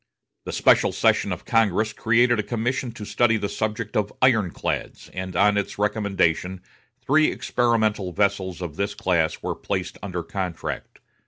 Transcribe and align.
The 0.45 0.51
special 0.51 0.91
session 0.93 1.31
of 1.31 1.45
Congress 1.45 1.93
created 1.93 2.39
a 2.39 2.41
commission 2.41 2.91
to 2.93 3.05
study 3.05 3.37
the 3.37 3.47
subject 3.47 3.95
of 3.95 4.11
ironclads, 4.19 5.09
and 5.13 5.35
on 5.35 5.57
its 5.57 5.77
recommendation 5.77 6.61
three 7.05 7.31
experimental 7.31 8.11
vessels 8.11 8.63
of 8.63 8.77
this 8.77 8.95
class 8.95 9.43
were 9.43 9.53
placed 9.53 9.99
under 10.01 10.23
contract. 10.23 10.97